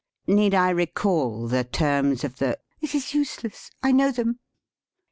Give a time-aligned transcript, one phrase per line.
[0.25, 2.57] Need I recall the terms of the?" VANNA.
[2.81, 4.39] It is useless I know them.